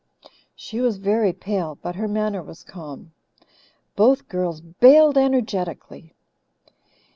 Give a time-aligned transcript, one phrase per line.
[0.55, 3.11] She was very pale, but her manner was calm.
[3.95, 6.15] Both girls bailed energetically.